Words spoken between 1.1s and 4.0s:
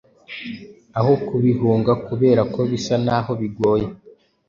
kubihunga kubera ko bisa n’aho bigoye.